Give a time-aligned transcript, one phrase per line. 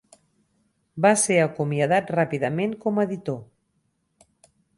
[1.05, 3.39] Va ser acomiadat ràpidament com a editor.